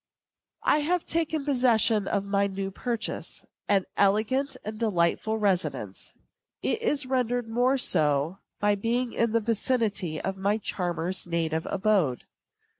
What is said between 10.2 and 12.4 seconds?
my charmer's native abode.